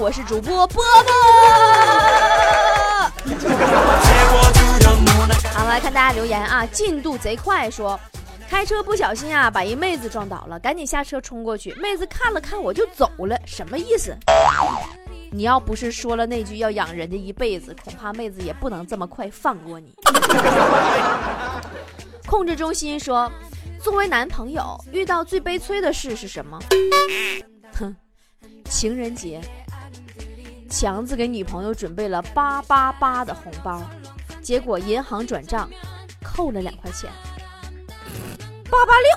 [0.00, 1.12] 我是主播波波。
[5.52, 7.98] 好，来看大家留言啊，进度贼快，说
[8.48, 14.16] 开车不小心啊，把一妹子撞倒了，赶紧下车冲过去，妹子看了看我就走了，什么意思？
[15.32, 19.92] 你要不是说了那句要养人家一辈子，恐怕妹子也不能这么快放过你。
[22.24, 23.30] 控制中心说，
[23.82, 26.56] 作为男朋友，遇到最悲催的事是什么？
[27.74, 27.94] 哼，
[28.70, 29.40] 情人节，
[30.68, 33.82] 强子给女朋友准备了八八八的红包，
[34.42, 35.68] 结果银行转账
[36.22, 37.10] 扣了两块钱，
[38.70, 39.10] 八八六。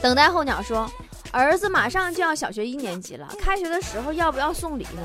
[0.00, 0.90] 等待候鸟说。
[1.30, 5.02] 儿子马上就要小学一年级了，开学的时候要不要送礼呢？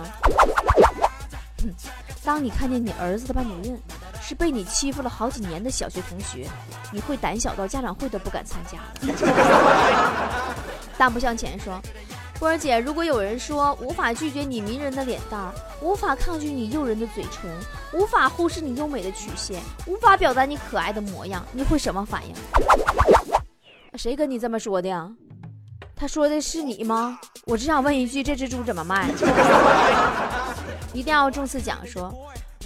[2.24, 3.78] 当你看见你儿子的班主任
[4.22, 6.48] 是被你欺负了好几年的小学同学，
[6.94, 8.80] 你会胆小到家长会都不敢参加。
[10.98, 11.78] 大步向前说
[12.44, 17.50] ：“波儿姐，如果有人说无法拒绝你迷人的脸蛋儿，无法抗拒你诱人的嘴唇，
[17.94, 22.36] 无法忽视你优美的曲线，无法表达你可爱的模样，你会什么反应？”
[23.96, 25.10] 谁跟你这么说的呀？
[25.96, 27.18] 他说的是你吗？
[27.46, 29.10] 我只想问一句，这只猪怎么卖？
[30.92, 32.14] 一定要重次讲说，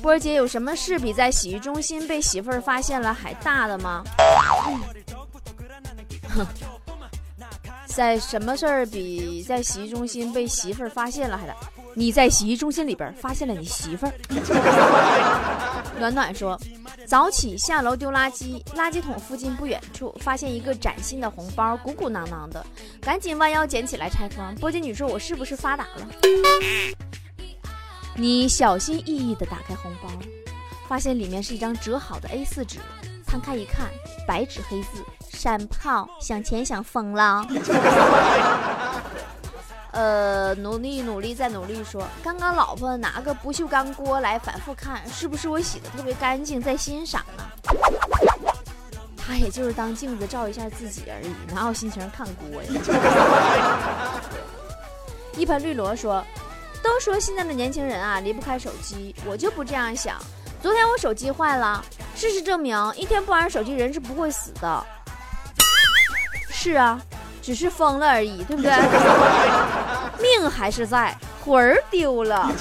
[0.02, 4.03] 波儿姐有什么事比在洗浴中心被媳妇儿发现了还大的吗？
[6.30, 6.47] 哼，
[7.98, 11.56] 在什么事儿比在洗浴中心被媳妇儿发现了还大？
[11.95, 14.14] 你在洗浴中心里边发现了你媳妇儿。
[15.98, 16.56] 暖暖说。
[17.08, 22.64] 早起下楼丢垃圾，垃圾桶附近不远处发现一个崭新的红包，鼓鼓囊囊的，
[23.02, 24.53] 赶紧弯腰捡起来拆封。
[24.56, 26.08] 波姐，女说我是不是发达了？
[28.14, 30.09] 你小心翼翼地打开红包，
[30.88, 32.78] 发现里面是一张折好的 A4 纸，
[33.28, 33.88] 摊开一看，
[34.25, 37.45] 白纸黑字：山炮，想钱想疯了。
[39.92, 41.84] 呃，努力努力再努力。
[41.84, 47.44] 说，刚刚老婆拿个不锈钢锅来反复看，是不是我洗的特别干净，在欣赏呢？
[49.18, 52.69] 他也就是当镜子照一下自己而已，哪有心情看锅呀？
[55.35, 56.23] 一盆绿萝说，
[56.84, 60.18] 都说现在的年轻人啊离不开手机，我就不这样想。
[60.62, 61.84] 昨天我手机坏了，
[62.17, 64.85] 事实证明，一天不玩手机人是不会死的。
[66.50, 67.00] 是啊。
[67.39, 68.69] 只是疯了而已，对不对？
[70.22, 72.51] 命还是在，魂儿丢了。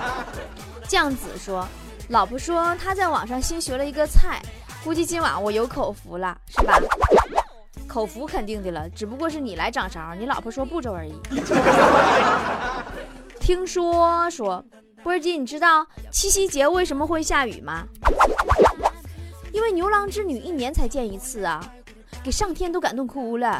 [0.88, 1.68] 酱子说
[2.08, 4.40] ：“老婆说她在网上新学了一个菜，
[4.82, 6.78] 估计今晚我有口福了，是吧？
[7.86, 11.14] 口福肯定的了，只不过是你来掌勺，你老婆说步骤而已。
[13.38, 14.64] ”听说说，
[15.02, 17.84] 波儿姐，你知道七夕节为什么会下雨吗？
[19.56, 21.58] 因为牛郎织女一年才见一次啊。
[22.22, 23.58] 给上天都感动哭了，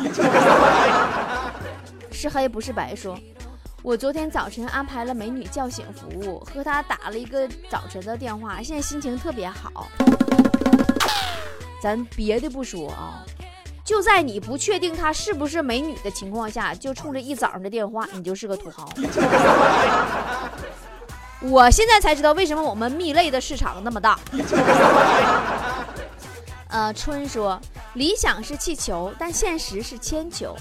[2.12, 2.94] 是黑不是白？
[2.94, 3.18] 说，
[3.82, 9.88] 我昨天早晨安排了美女叫醒服务，和她打了一个早晨的电话，现在心情特别好。
[11.80, 13.24] 咱别的不说啊，
[13.82, 18.86] 就在你不确定她是不是美女的情况下，就冲着一早上的电话，你就是个土豪。
[21.42, 24.18] 我现在才知道为什么我们蜜类的市场那么大。
[26.76, 27.58] 呃，春说。
[27.94, 30.54] 理想是气球，但现实是铅球。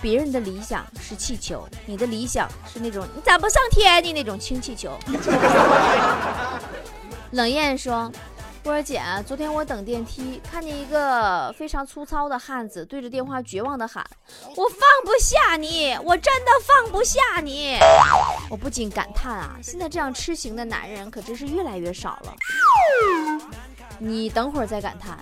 [0.00, 4.98] 别人的理想是气球，你的理想是那种你咋不上天的那种氢气球。
[7.32, 8.10] 冷艳说
[8.64, 14.02] ：“波儿姐，昨天我等电梯，看见一个非常粗糙的汉子对着电话绝望的喊
[14.56, 17.78] ：‘我放不下你，我真的放不下你。’
[18.48, 22.34] 我不禁感叹啊，现在这样痴情的男人可真是越来越少了。
[23.98, 25.16] 你等会儿再感叹。”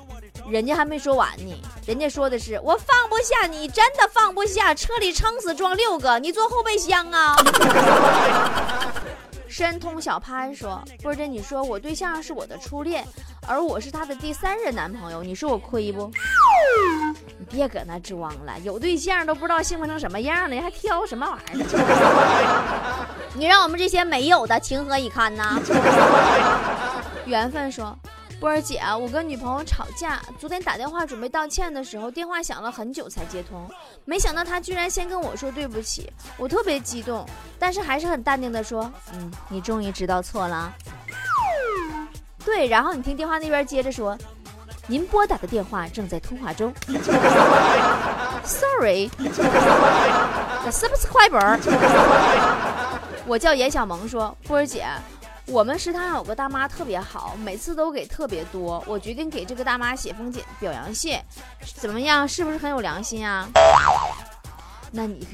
[0.48, 1.54] 人家还没说完呢，
[1.86, 4.74] 人家说的是我放不下你，真的放不下。
[4.74, 7.36] 车里撑死装六个，你坐后备箱啊。
[9.46, 13.06] 申通小潘说：“波姐，你说我对象是我的初恋，
[13.46, 16.10] 而我是他的第三任男朋友，你说我亏不？
[17.38, 23.06] 你别搁那装了，有对象都不知道幸福成什么样了，你还挑什么玩意儿？
[23.34, 25.44] 你让我们这些没有的情何以堪呢？”
[27.26, 27.96] 缘分说。
[28.40, 33.68] 波儿姐，我跟女朋友吵架，昨天打电话准备道歉的时候，电话响了很久才接通，
[34.06, 37.28] 没想到她居然先跟我说对不起，我特别激动，
[37.58, 40.72] 但是还是很淡定的说，嗯，你终于知道错了。
[42.42, 44.16] 对，然后你听电话那边接着说，
[44.86, 46.72] 您拨打的电话正在通话中。
[48.42, 51.60] Sorry，这是不是快本？
[53.26, 54.86] 我叫严小萌，说波儿姐。
[55.50, 58.82] 我们食堂有个大妈特别好，每次都给特别多。
[58.86, 61.20] 我决定给这个大妈写封简表扬信，
[61.74, 62.26] 怎么样？
[62.26, 63.48] 是不是很有良心啊？
[64.92, 65.26] 那你，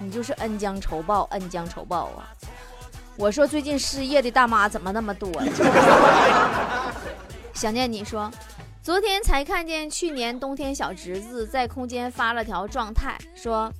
[0.00, 2.26] 你就是恩将仇报，恩将仇报啊！
[3.16, 5.30] 我说最近失业的大妈怎么那么多？
[7.54, 8.28] 想念你说，
[8.82, 13.72] 昨天才看见去年冬天小侄子在空间发了条状态，说。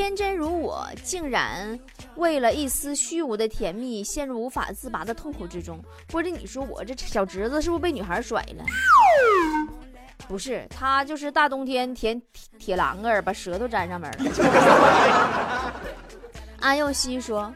[0.00, 1.78] 天真如我，竟然
[2.14, 5.78] 为了一丝虚无的甜蜜，陷入无法自拔的痛苦之中。
[6.10, 8.64] 或者你说我这小侄子是不是被女孩甩了？
[10.26, 15.72] 不是，他就是大冬天舔铁铁栏杆，把舌头粘上面了。
[16.60, 17.52] 安又西说：“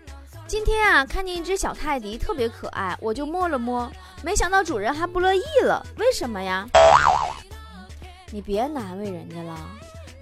[0.47, 3.91] 今天啊，看见一只小泰迪特别可爱，我就摸了摸，
[4.23, 5.83] 没想到主人还不乐意了。
[5.97, 6.67] 为什么呀？
[8.31, 9.59] 你别难为人家了。”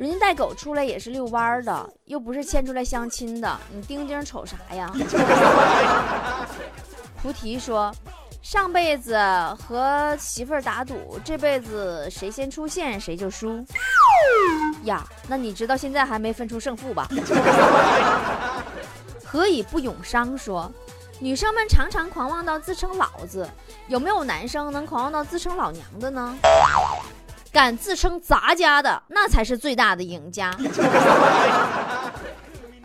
[0.02, 4.92] 人家带狗出来也是遛弯的，又不是牵出来相亲的，你盯盯瞅啥呀？
[7.22, 7.94] 菩提说，
[8.42, 9.16] 上辈子
[9.60, 13.64] 和媳妇儿打赌，这辈子谁先出现谁就输。
[14.82, 17.06] 呀，那你知道现在还没分出胜负吧？
[19.24, 20.68] 何以不永伤说，
[21.20, 23.48] 女生们常常狂妄到自称老子，
[23.86, 26.36] 有没有男生能狂妄到自称老娘的呢？
[27.52, 30.56] 敢自称咱家的，那才是最大的赢家。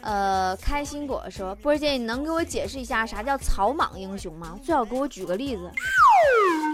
[0.01, 4.57] 呃，开心果说：“波姐，你能给我解释一下啥叫草莽英雄吗？
[4.63, 5.71] 最好给我举个例子，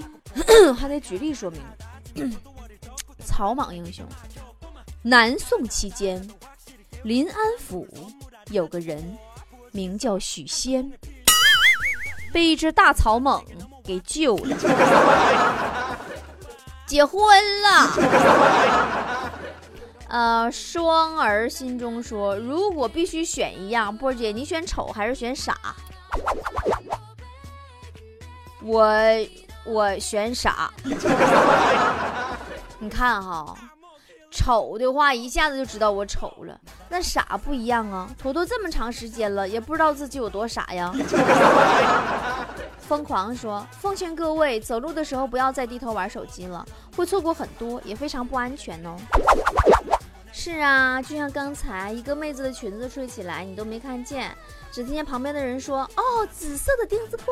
[0.74, 1.62] 还得举例说明。
[3.26, 4.06] 草莽英雄，
[5.02, 6.28] 南宋期间，
[7.04, 7.88] 临安府
[8.50, 9.18] 有个人
[9.72, 10.92] 名叫许仙，
[12.32, 13.44] 被一只大草莽
[13.84, 14.58] 给救了。”
[16.94, 17.26] 结婚
[17.64, 17.90] 了，
[20.10, 25.56] 呃，双儿心中说，如果必须选一样，波姐，你选丑还是选傻？
[28.62, 28.88] 我
[29.66, 30.72] 我选傻。
[32.78, 33.58] 你看哈，
[34.30, 36.56] 丑的话一下子就知道我丑了，
[36.90, 40.94] 那傻不一样啊，坨坨这么长时间了，也不知道自己有多傻呀。
[42.94, 46.64] 疯狂说：“奉劝各位，走路的时候不要再低头玩手机了，
[46.96, 48.96] 会错过很多，也非常不安全哦。”
[50.32, 54.30] 是啊，就像刚才一个妹子的裙子吹起来，你都没看见，
[54.72, 57.32] 只听见旁边的人说：“哦，紫色的钉子裤。”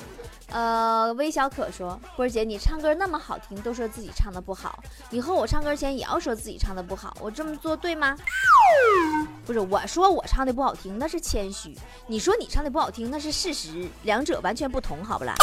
[0.50, 8.16] 呃，微小可说：“波儿姐，你唱歌那么好听，都说自己唱的不好，以后我唱歌前也要说自己唱的不好，我这么做对吗？”
[9.44, 11.72] 不是，我说我唱的不好听，那是谦虚；
[12.06, 15.34] 你说你唱的不好听，那是事实，两者完全不同，好不啦？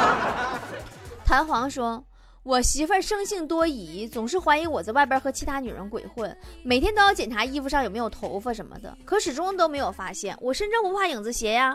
[1.24, 2.04] 弹簧说
[2.44, 10.36] ：“我媳妇儿生性多疑，总是怀疑我在外边和其他女人鬼混，每天都要检查衣服上有没有头发什么的，可始终都没有发现。
[10.40, 11.74] 我身正不怕影子斜呀。”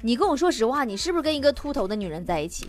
[0.00, 2.68] 你跟我说实话，你是不是跟一个秃头的女人在一起？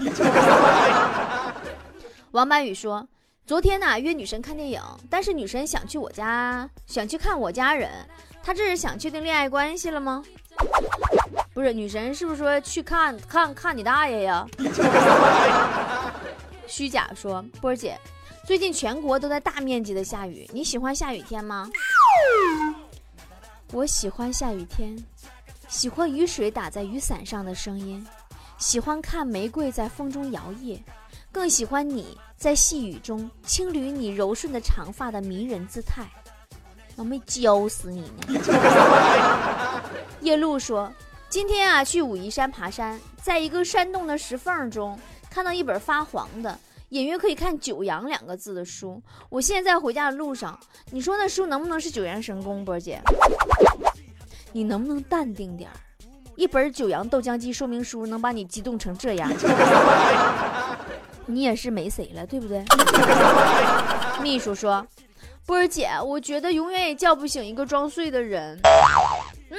[2.32, 3.08] 王白宇说
[3.46, 7.90] ：“昨天呢约女神看电影，但是女神想去我家，想去看我家人，
[8.44, 10.24] 她这是想确定恋爱关系了吗？
[11.54, 14.46] 不是，女神是不是说去看看看你大爷呀？”
[16.68, 17.98] 虚假说：“波儿姐，
[18.46, 21.70] 最近全国都在大面积的下雨，你喜欢下雨天吗？”
[23.72, 24.96] 我喜欢下雨天。
[25.70, 28.06] 喜欢雨水打在雨伞上的声音，
[28.58, 30.80] 喜欢看玫瑰在风中摇曳，
[31.32, 36.04] 更喜欢你在细雨中轻捋你柔顺的长发的迷人姿态。
[36.96, 38.42] 我没教死你呢。
[40.22, 40.92] 叶露说
[41.30, 45.00] ：“今天啊，去武夷山爬山，在一个山洞的石缝中
[45.30, 46.58] 看到一本发黄的，
[46.90, 49.00] 隐约可以看‘九阳’两个字的书。
[49.30, 50.60] 我现在在回家的路上，
[50.90, 53.00] 你说那书能不能是九阳神功，波姐？”
[54.52, 55.76] 你能不能淡定点儿？
[56.36, 59.30] 一本九阳豆浆机说明书能把你激动成这样，
[61.28, 62.64] 你也是没谁了，对不对？
[64.24, 64.86] 秘书说
[65.46, 68.58] ：“波儿姐，我觉得永远也叫不醒一个装睡的人。”
[69.52, 69.58] 嗯，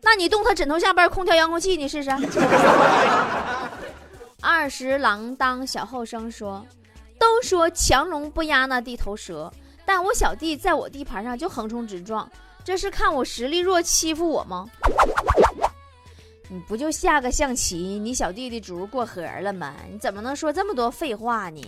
[0.00, 2.10] 那你动他枕头下边空调遥控器，你试试。
[4.40, 6.66] 二十郎当小后生说
[7.18, 9.52] ：“都说强龙不压那地头蛇，
[9.84, 12.28] 但我小弟在我地盘上就横冲直撞。”
[12.64, 14.66] 这是看我实力弱欺负我吗？
[16.48, 19.72] 你不就下个象棋，你小弟弟竹过河了吗？
[19.90, 21.62] 你怎么能说这么多废话呢？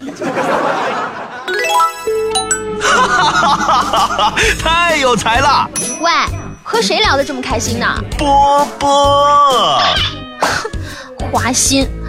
[2.81, 4.37] 哈哈哈哈哈！
[4.61, 5.69] 太有才了！
[6.01, 6.11] 喂，
[6.63, 7.87] 和谁聊得这么开心呢？
[8.19, 9.81] 波波，
[11.33, 11.89] 花心。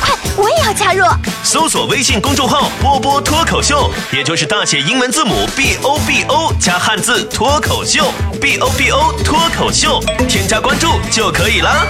[0.00, 1.04] 快，我也要加入。
[1.42, 11.86] 搜索微信公众号“波波脱口秀”，也就是大写英文字母 B O B O 加汉字脱口秀，B O B O 脱口秀，添加关注就可以了。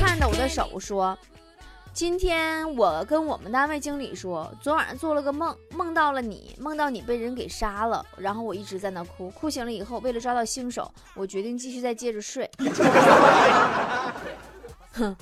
[0.00, 1.16] 看着我的手说。
[1.94, 12.50] 今天我跟我们单位经理说，昨晚上做了个梦，梦到了你，梦到你被人给杀了，然后我一直在那哭，哭醒了以后，为了抓到凶手，我决定继续再接着睡。
[14.92, 15.16] 哼。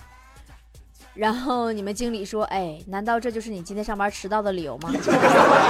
[1.12, 4.90] 然后你们经理说，哎，难道这就是你今天上班迟到的理由吗？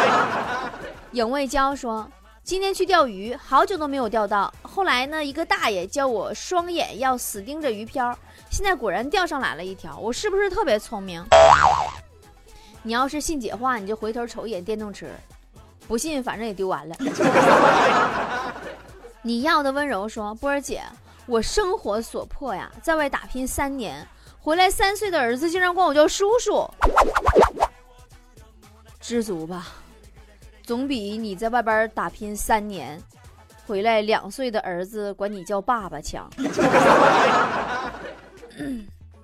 [1.10, 2.08] 影卫娇说，
[2.44, 8.18] 今天去钓鱼，好久都没有钓到，后来呢，一个大爷叫我双眼要死盯着鱼漂。
[8.50, 11.24] 现在果然钓上来了一条，我是不是特别聪明？
[12.82, 15.06] 你要是信姐话，你就回头瞅一眼电动车；
[15.86, 16.96] 不信，反正也丢完了。
[19.22, 20.82] 你要的温柔说，波儿姐，
[21.26, 24.04] 我生活所迫呀，在外打拼三年，
[24.40, 26.68] 回来三岁的儿子竟然管我叫叔叔，
[29.00, 29.68] 知足吧，
[30.62, 33.00] 总比你在外边打拼三年，
[33.66, 36.30] 回来两岁的儿子管你叫爸爸强。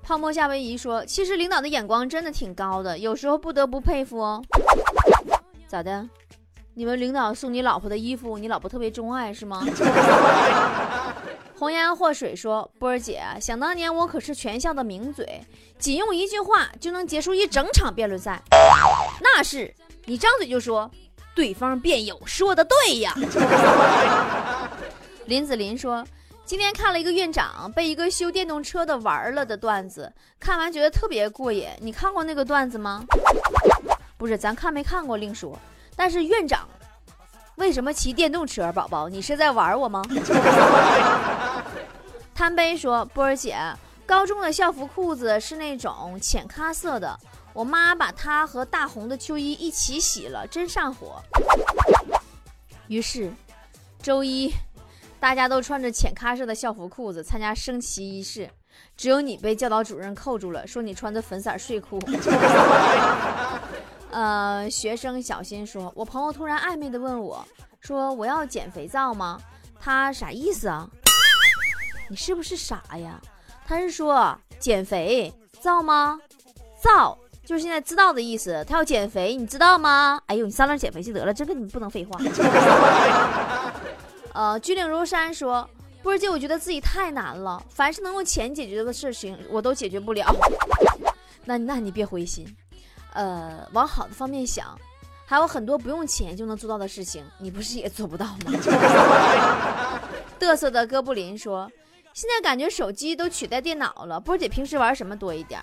[0.03, 4.43] 泡沫夏威夷说：“其实领导的眼光真的挺高的，有时候不得不佩服哦。
[5.67, 6.09] 咋的？
[6.75, 9.63] 你们领导送你老婆的衣服，你老婆特别钟爱是吗？”
[11.59, 15.43] 红颜祸水说：“波儿姐，想当年我可是全校的名嘴，
[15.79, 18.41] 仅用一句话就能结束一整场辩论赛。
[19.21, 19.75] 那是
[20.07, 20.91] 你张嘴就说，
[21.35, 23.15] 对方辩友说的对呀。
[25.27, 26.05] ”林子林说。
[26.45, 31.69] 今天看了一个院长被一个修电动车的玩了的段子，看完觉得特别过瘾。
[31.79, 33.05] 你看过那个段子吗？
[34.17, 35.55] 不是，咱看没看过另说。
[35.95, 36.67] 但是院长
[37.57, 38.73] 为什么骑电动车？
[38.73, 40.03] 宝宝，你是在玩我吗？
[42.35, 43.59] 贪杯说：“波儿姐，
[44.07, 47.15] 高中的校服裤子是那种浅咖色的，
[47.59, 51.21] 我妈把它和大红的秋衣一起洗了，真上火。
[52.87, 53.33] 于是
[54.01, 54.55] 周一。”
[55.19, 58.49] 大家都穿着浅咖色的校服裤子参加升旗仪式，
[58.97, 61.99] 只有你被教导主任扣住了，说你穿的粉色睡裤。
[64.13, 67.45] 呃，学生小新说，我朋友突然暧昧的问我，
[67.81, 69.41] 说我要减肥皂吗？
[69.81, 70.89] 他啥意思啊？
[72.09, 73.21] 你是不是傻呀？
[73.67, 76.21] 他是说减肥皂吗？
[76.81, 77.19] 皂
[77.49, 78.63] 就是现在知道的意思。
[78.69, 80.21] 他要减肥，你知道吗？
[80.27, 82.21] 哎呦，你商量减肥去得了，真跟你不能废话。
[84.35, 85.67] 呃，居岭如山说
[86.05, 90.31] ：“波儿姐，我觉得自己太难了，凡是能用钱解决的事情，我都解决不了。
[91.47, 92.47] 那那你别灰心，
[93.15, 94.79] 呃，往好的方面想，
[95.25, 98.53] 还有很多不用钱就能做到的事情，你不是也做不到吗？”
[100.39, 101.71] 嘚瑟的哥布林说
[102.13, 105.59] ：“现在感觉手机都取代电脑了，波儿姐平时玩什么多一点？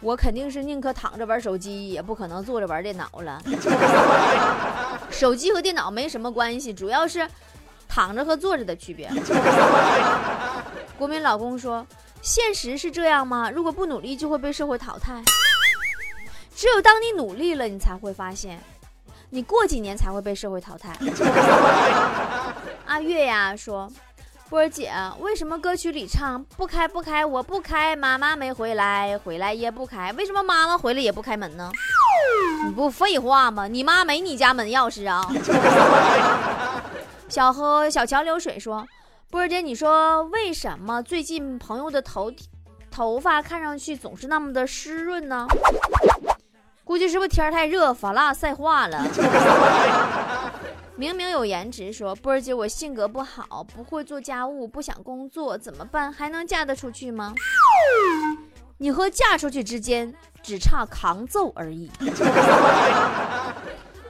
[0.00, 3.40] 我肯定是宁可躺着玩手机，也不可能坐着玩电脑了。
[5.10, 7.28] ”手机和电脑没什么关系，主要是
[7.88, 9.10] 躺着和坐着的区别。
[10.96, 11.86] 国民老公说
[12.22, 13.50] ：“现实是这样吗？
[13.50, 15.22] 如果不努力就会被社会淘汰。
[16.54, 18.60] 只有当你努力了，你才会发现，
[19.30, 20.94] 你过几年才会被社会淘汰。
[22.86, 23.90] ”阿月呀说
[24.50, 31.70] ：“波儿姐，为什么歌曲里唱不开不开我不开，妈妈没回来，回来也不开，为什么妈妈回来也不开门呢？”
[32.66, 33.68] 你不废话吗？
[33.68, 35.24] 你妈没你家门钥匙啊！
[37.30, 38.84] 小河小桥流水说
[39.30, 42.32] ：“波儿姐，你说为什么最近朋友的头
[42.90, 45.46] 头发看上去总是那么的湿润呢？
[46.82, 49.00] 估计是不是天太热，发蜡晒化了？”
[51.00, 56.12] 明明有颜值说：“波儿姐，我性格不好，不会做家务，不想工作，怎么办？
[56.12, 57.32] 还能嫁得出去吗？”
[58.76, 61.90] 你和嫁出去之间只差扛揍而已。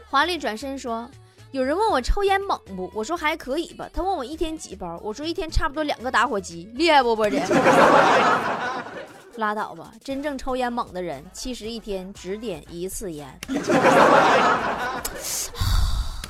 [0.08, 1.08] 华丽转身说
[1.52, 2.90] ：“有人问我抽烟猛不？
[2.92, 3.88] 我说还可以吧。
[3.92, 4.98] 他问我一天几包？
[5.00, 7.40] 我说一天差不多两个打火机，厉害不波姐？
[9.36, 13.38] 拉倒吧，真正抽烟猛的人，其实一天只点一次烟。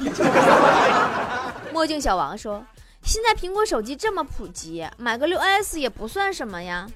[1.73, 2.65] 墨镜小王说：
[3.03, 6.87] 现在苹果手机这么普及，买个六 S 也不算什么呀。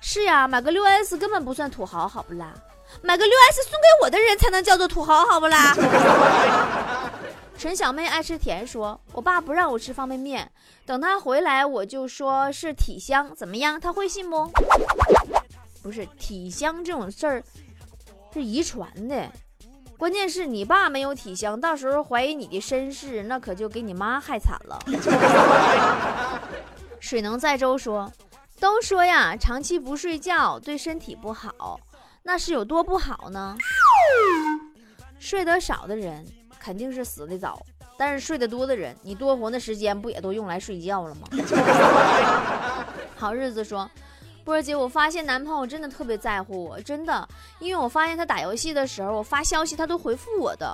[0.00, 2.54] 是呀，买个六 S 根本不算土豪，好不啦？
[3.02, 5.74] 买个六 S 送给我的人才能叫做土豪，好不啦？
[7.58, 10.50] 陈小妹爱吃甜，说：“我爸不让我吃方便面，
[10.84, 13.80] 等他回来我就说是体香，怎么样？
[13.80, 14.48] 他会信不？
[15.82, 17.42] 不是体香这种事儿
[18.32, 19.26] 是遗传的，
[19.98, 24.78] 关键是你爸没有体香，到时候怀疑你的身世，那可就给你妈害惨了。
[27.00, 28.12] ”水能载舟说
[28.60, 31.80] ：“都说呀，长期不睡觉对身体不好，
[32.24, 33.56] 那是有多不好呢？
[35.18, 36.26] 睡得少的人。”
[36.58, 37.64] 肯定是死得早，
[37.96, 41.28] 但是睡得多的人，你多活的时间不也都用来睡觉了吗？
[43.14, 43.88] 好日子说，
[44.46, 50.72] 波儿姐，我发现男朋友真的特别在乎我，真的，因为我发现他打游戏的时候，我发消息他都回复我的。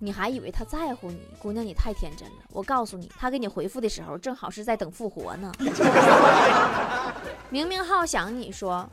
[0.00, 2.34] 你还以为他在乎你，姑娘你太天真了。
[2.50, 5.52] 我告诉你，他给你回复的时候，正好是在等复活呢。
[7.48, 8.90] 明明好想你说，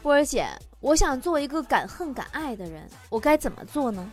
[0.00, 0.48] 波儿姐，
[0.80, 4.10] 我想做一个敢恨敢爱的人，我该怎么做呢？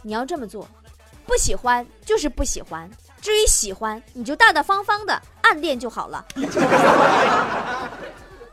[0.00, 0.66] 你要这么做，
[1.26, 2.90] 不喜欢就是不喜欢。
[3.24, 6.22] 至于喜欢，你就大大方方的暗恋就好了。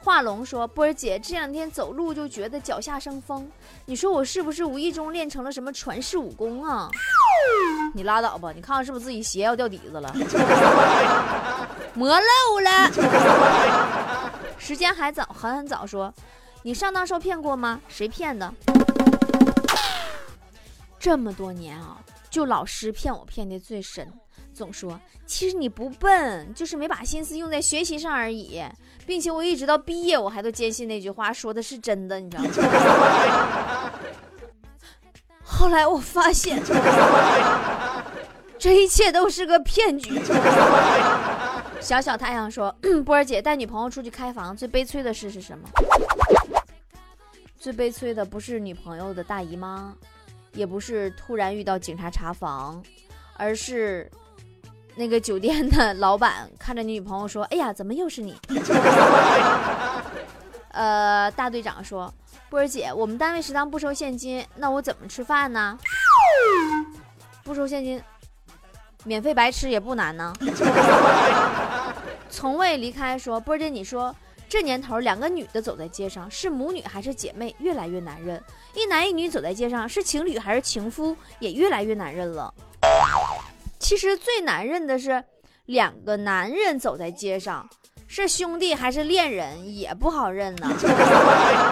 [0.02, 3.52] 画龙说：“波儿姐，这两天走路就觉得脚下生风，
[3.86, 6.90] 你说我是不是无意中练成了什么传世武功啊？”
[7.94, 10.16] 你拉倒吧，你看看是不是自己鞋要掉底子了，
[11.94, 12.90] 磨漏了。
[14.58, 15.86] 时间还早，很很早。
[15.86, 16.14] 说，
[16.64, 17.82] 你上当受骗过吗？
[17.90, 18.54] 谁骗的？
[20.98, 21.98] 这么多年啊，
[22.30, 24.10] 就老师骗我骗的最深，
[24.62, 28.64] 总说其实你不笨，就是没把心思用在学习上而已，
[29.08, 32.50] 并且我一直到毕业我还都坚信那句话说的是真的，你知道吗？
[35.42, 36.62] 后来我发现，
[38.60, 40.22] 这一切都是个骗局。
[41.80, 45.68] 小小太阳说：“波儿姐带女朋友出去开房，最悲催的事是什么？
[47.58, 49.92] 最悲催的不是女朋友的大姨妈。”
[50.54, 52.84] 也不是突然遇到警察查房，
[53.38, 54.12] 而是
[54.96, 58.36] 那个酒店的老板看着你女朋友说：“哎呀，怎么又是你？”
[60.70, 62.14] 呃，大队长说
[62.50, 65.78] ：“波儿姐，我们单位食堂不收现金，那我怎么吃饭呢？
[67.44, 68.02] 不收现金，
[69.04, 70.34] 免费白吃也不难呢。
[72.30, 74.16] ”从未离开说：“波儿姐，你说。”
[74.52, 78.38] 这年头，两个女的走在街上，是母女还是姐妹，越来越难认；
[78.76, 82.54] 一男一女走在街上，是情侣还是情夫，也越来越难认了。
[83.82, 85.22] 其实最难认的是，
[85.66, 87.68] 两个男人走在街上，
[88.08, 90.72] 是兄弟还是恋人，也不好认呢。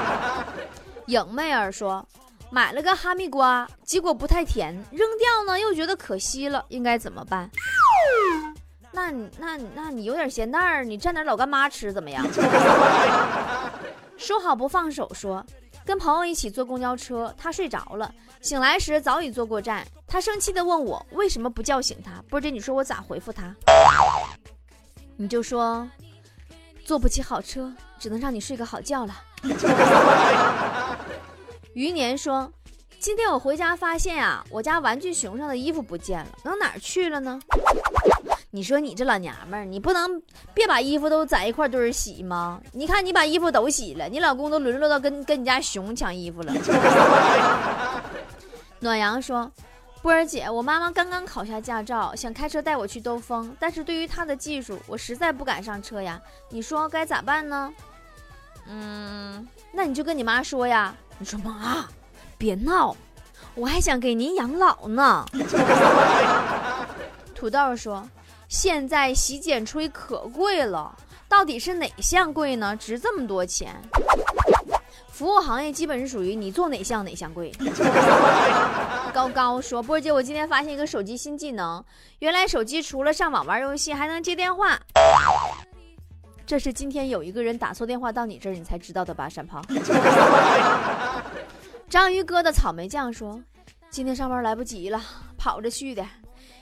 [1.08, 2.06] 影妹儿说，
[2.50, 7.50] 买了个哈密瓜，结果不太甜，扔掉呢又觉得可惜了，应该怎么办？
[8.92, 12.26] 那你那那你有点咸淡儿，你蘸点老干妈吃怎么样？
[14.18, 15.46] 说好不放手，说
[15.90, 19.84] 跟朋友一起坐公交车，他睡着了，醒来时早已坐过站。
[20.06, 22.24] 他生气的问我为什么不叫醒他？
[22.30, 23.56] 波姐，你说我咋回复他？
[25.18, 25.90] 你就说
[26.86, 29.16] 坐不起好车，只能让你睡个好觉了。
[31.74, 32.54] 余年说，
[33.00, 37.40] 今天我回家发现啊，我家玩具熊上的衣服不见了，能哪儿去了呢？
[38.60, 40.22] 你说你这老娘们儿，你不能
[40.54, 42.60] 别把衣服都在一块堆儿洗吗？
[42.74, 46.54] 你看你把衣服都洗了，你老公都沦落到跟跟你家熊抢衣服了。
[48.82, 49.50] 暖阳说
[50.04, 56.20] ：“波儿姐，我妈妈刚刚考下驾照，想开车带我去兜风，但是对于她的技术，我实在不敢上车呀。
[56.50, 57.74] 你说该咋办呢？”
[58.68, 60.94] 嗯，那你就跟你妈说呀。
[61.18, 61.88] 你说妈，
[62.38, 62.94] 别闹，
[63.56, 65.26] 我还想给您养老呢。
[67.34, 68.06] 土豆说。
[68.50, 70.94] 现在洗剪吹可贵了，
[71.30, 72.76] 到底是哪项贵呢？
[72.76, 73.76] 值这么多钱？
[75.08, 77.52] 服务行业基本是属于你做哪项哪项贵。
[79.14, 81.84] 高高说：“波姐，我今天发现一个手机新技能，
[82.20, 84.80] 原来手机除了上网玩游戏，还能接电话。
[86.44, 89.64] 这是今天有一个人打错电话到你这儿，你才知道的吧，山胖。
[91.88, 93.40] ”章鱼哥的草莓酱说
[93.92, 95.00] ：“今天上班来不及了，
[95.38, 96.04] 跑着去的。”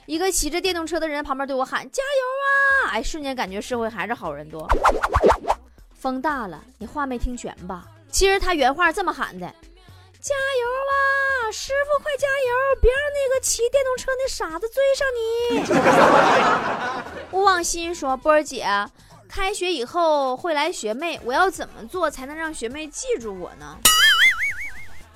[0.08, 4.66] 一个骑着电动车的人旁边对我喊：“加油啊！”哎，瞬间感觉社会还是好人多。
[5.92, 7.84] 风大了，你话没听全吧？
[8.10, 9.46] 其实他原话这么喊的
[10.18, 10.66] ：“加油
[11.46, 15.28] 啊，师傅，快加油，别让那个骑电动车那傻子追上你。”
[17.36, 18.66] 勿忘心说：“波儿姐，
[19.28, 23.76] 开学以后会来学妹，我要怎么做才能让学妹记住我呢？”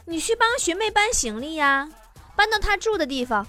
[0.05, 1.89] 你去帮学妹搬行李呀，
[2.37, 3.47] 搬到她住的地方。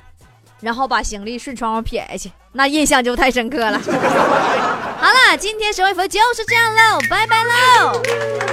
[0.64, 3.78] 然后把行李顺窗户撇下去，那印象就太深刻了。
[3.84, 8.53] 好了，今天神回复就是这样喽，拜拜喽。